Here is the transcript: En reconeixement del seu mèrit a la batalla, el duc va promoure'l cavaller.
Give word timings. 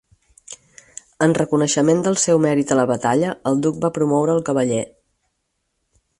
En 1.25 1.35
reconeixement 1.39 2.01
del 2.07 2.17
seu 2.23 2.41
mèrit 2.47 2.73
a 2.73 2.79
la 2.81 2.87
batalla, 2.93 3.37
el 3.51 3.63
duc 3.67 3.79
va 3.85 3.93
promoure'l 4.01 4.43
cavaller. 4.51 4.83